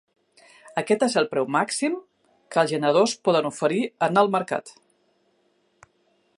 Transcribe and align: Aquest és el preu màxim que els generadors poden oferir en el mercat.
Aquest 0.81 1.03
és 1.07 1.17
el 1.21 1.27
preu 1.33 1.45
màxim 1.55 1.97
que 2.55 2.61
els 2.63 2.73
generadors 2.73 3.15
poden 3.29 3.51
oferir 3.53 3.85
en 4.09 4.21
el 4.23 4.33
mercat. 4.37 4.75